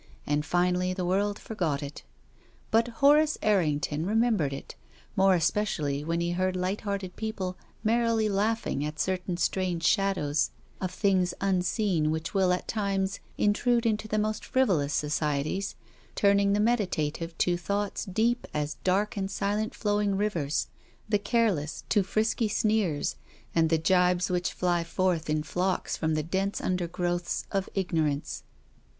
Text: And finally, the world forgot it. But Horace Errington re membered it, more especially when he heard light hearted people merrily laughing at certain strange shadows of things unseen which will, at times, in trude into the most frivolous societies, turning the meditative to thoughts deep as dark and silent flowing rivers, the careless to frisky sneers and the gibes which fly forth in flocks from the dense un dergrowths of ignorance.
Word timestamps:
And 0.25 0.43
finally, 0.43 0.95
the 0.95 1.05
world 1.05 1.37
forgot 1.37 1.83
it. 1.83 2.01
But 2.71 2.87
Horace 2.87 3.37
Errington 3.43 4.07
re 4.07 4.15
membered 4.15 4.51
it, 4.51 4.73
more 5.15 5.35
especially 5.35 6.03
when 6.03 6.19
he 6.21 6.31
heard 6.31 6.55
light 6.55 6.81
hearted 6.81 7.15
people 7.15 7.55
merrily 7.83 8.27
laughing 8.27 8.83
at 8.83 8.99
certain 8.99 9.37
strange 9.37 9.83
shadows 9.83 10.49
of 10.81 10.89
things 10.89 11.35
unseen 11.39 12.09
which 12.09 12.33
will, 12.33 12.51
at 12.51 12.67
times, 12.67 13.19
in 13.37 13.53
trude 13.53 13.85
into 13.85 14.07
the 14.07 14.17
most 14.17 14.43
frivolous 14.43 14.91
societies, 14.91 15.75
turning 16.15 16.53
the 16.53 16.59
meditative 16.59 17.37
to 17.37 17.55
thoughts 17.55 18.03
deep 18.03 18.47
as 18.55 18.77
dark 18.83 19.15
and 19.15 19.29
silent 19.29 19.75
flowing 19.75 20.15
rivers, 20.17 20.65
the 21.07 21.19
careless 21.19 21.83
to 21.89 22.01
frisky 22.01 22.47
sneers 22.47 23.17
and 23.53 23.69
the 23.69 23.77
gibes 23.77 24.31
which 24.31 24.51
fly 24.53 24.83
forth 24.83 25.29
in 25.29 25.43
flocks 25.43 25.95
from 25.95 26.15
the 26.15 26.23
dense 26.23 26.59
un 26.59 26.75
dergrowths 26.75 27.45
of 27.51 27.69
ignorance. 27.75 28.41